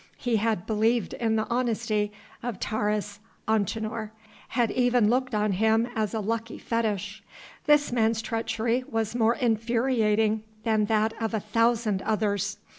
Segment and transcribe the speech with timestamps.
[0.17, 2.11] He had believed in the honesty
[2.41, 4.09] of Taurus Antinor:
[4.47, 7.21] had even looked on him as a lucky fetish.
[7.67, 12.57] This man's treachery was more infuriating than that of a thousand others.